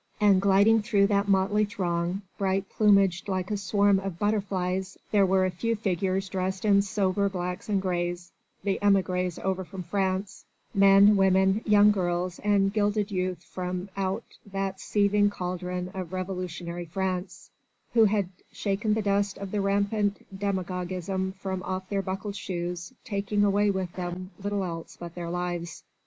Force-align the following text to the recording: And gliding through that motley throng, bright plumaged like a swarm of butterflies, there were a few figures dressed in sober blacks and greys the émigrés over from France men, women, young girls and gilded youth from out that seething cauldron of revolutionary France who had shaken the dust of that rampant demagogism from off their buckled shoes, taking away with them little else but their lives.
And 0.19 0.41
gliding 0.41 0.81
through 0.81 1.05
that 1.13 1.27
motley 1.27 1.63
throng, 1.63 2.23
bright 2.39 2.67
plumaged 2.71 3.27
like 3.29 3.51
a 3.51 3.55
swarm 3.55 3.99
of 3.99 4.17
butterflies, 4.17 4.97
there 5.11 5.27
were 5.27 5.45
a 5.45 5.51
few 5.51 5.75
figures 5.75 6.27
dressed 6.27 6.65
in 6.65 6.81
sober 6.81 7.29
blacks 7.29 7.69
and 7.69 7.79
greys 7.79 8.31
the 8.63 8.79
émigrés 8.81 9.37
over 9.37 9.63
from 9.63 9.83
France 9.83 10.43
men, 10.73 11.17
women, 11.17 11.61
young 11.67 11.91
girls 11.91 12.39
and 12.39 12.73
gilded 12.73 13.11
youth 13.11 13.43
from 13.43 13.89
out 13.95 14.23
that 14.51 14.79
seething 14.79 15.29
cauldron 15.29 15.91
of 15.93 16.13
revolutionary 16.13 16.85
France 16.85 17.51
who 17.93 18.05
had 18.05 18.27
shaken 18.51 18.95
the 18.95 19.03
dust 19.03 19.37
of 19.37 19.51
that 19.51 19.61
rampant 19.61 20.25
demagogism 20.35 21.31
from 21.33 21.61
off 21.61 21.87
their 21.89 22.01
buckled 22.01 22.35
shoes, 22.35 22.91
taking 23.03 23.43
away 23.43 23.69
with 23.69 23.93
them 23.93 24.31
little 24.43 24.63
else 24.63 24.97
but 24.99 25.13
their 25.13 25.29
lives. 25.29 25.83